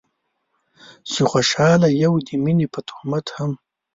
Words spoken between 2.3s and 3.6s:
مينې په تهمت هم